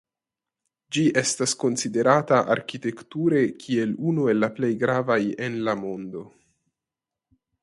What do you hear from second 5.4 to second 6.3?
en la mondo.